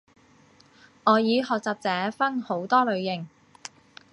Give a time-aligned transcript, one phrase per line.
[1.03, 3.29] 外語學習者分好多類型